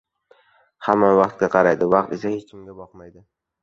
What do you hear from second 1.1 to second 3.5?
vaqtga qaraydi, vaqt esa hech kimga boqmaydi.